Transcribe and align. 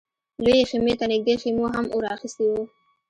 لويې 0.43 0.63
خيمې 0.69 0.93
ته 0.99 1.05
نږدې 1.11 1.33
خيمو 1.41 1.65
هم 1.73 1.85
اور 1.93 2.03
اخيستی 2.15 2.45
و. 2.49 2.53